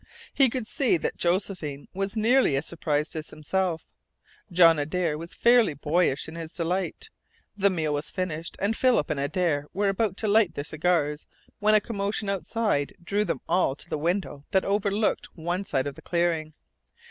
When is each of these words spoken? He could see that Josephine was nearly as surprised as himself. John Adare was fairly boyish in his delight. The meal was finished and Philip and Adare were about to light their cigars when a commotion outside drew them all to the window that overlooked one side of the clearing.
He 0.33 0.49
could 0.49 0.65
see 0.65 0.97
that 0.97 1.15
Josephine 1.19 1.87
was 1.93 2.17
nearly 2.17 2.55
as 2.55 2.65
surprised 2.65 3.15
as 3.15 3.29
himself. 3.29 3.87
John 4.51 4.79
Adare 4.79 5.15
was 5.15 5.35
fairly 5.35 5.75
boyish 5.75 6.27
in 6.27 6.33
his 6.33 6.53
delight. 6.53 7.11
The 7.55 7.69
meal 7.69 7.93
was 7.93 8.09
finished 8.09 8.55
and 8.57 8.75
Philip 8.75 9.11
and 9.11 9.19
Adare 9.19 9.65
were 9.73 9.89
about 9.89 10.17
to 10.17 10.27
light 10.27 10.55
their 10.55 10.63
cigars 10.63 11.27
when 11.59 11.75
a 11.75 11.79
commotion 11.79 12.29
outside 12.31 12.95
drew 13.03 13.23
them 13.23 13.41
all 13.47 13.75
to 13.75 13.87
the 13.91 13.99
window 13.99 14.43
that 14.49 14.65
overlooked 14.65 15.29
one 15.35 15.63
side 15.63 15.85
of 15.85 15.93
the 15.93 16.01
clearing. 16.01 16.55